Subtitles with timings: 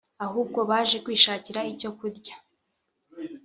[0.25, 2.35] ahubwo baje kwishakira icyo kurya